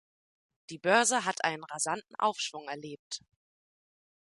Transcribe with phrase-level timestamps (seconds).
[0.71, 3.21] Die Börse hat einen rasanten Aufschwung erlebt.